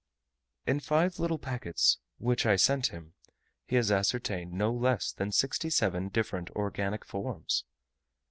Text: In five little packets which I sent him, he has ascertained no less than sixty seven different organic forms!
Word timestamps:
In 0.65 0.79
five 0.79 1.19
little 1.19 1.37
packets 1.37 1.99
which 2.17 2.47
I 2.47 2.55
sent 2.55 2.87
him, 2.87 3.13
he 3.67 3.75
has 3.75 3.91
ascertained 3.91 4.51
no 4.51 4.73
less 4.73 5.11
than 5.11 5.31
sixty 5.31 5.69
seven 5.69 6.07
different 6.09 6.49
organic 6.55 7.05
forms! 7.05 7.65